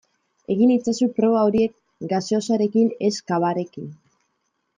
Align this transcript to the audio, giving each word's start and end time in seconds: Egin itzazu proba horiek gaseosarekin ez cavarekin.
Egin 0.53 0.71
itzazu 0.75 1.07
proba 1.19 1.43
horiek 1.49 1.75
gaseosarekin 2.15 2.91
ez 3.11 3.13
cavarekin. 3.33 3.95